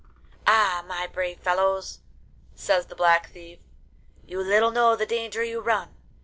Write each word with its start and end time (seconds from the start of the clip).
'Ah! 0.47 0.83
my 0.87 1.05
brave 1.05 1.39
fellows,' 1.39 1.99
says 2.55 2.87
the 2.87 2.95
Black 2.95 3.29
Thief, 3.29 3.59
'you 4.25 4.41
little 4.41 4.71
know 4.71 4.95
the 4.95 5.05
danger 5.05 5.43
you 5.43 5.59
run. 5.61 5.89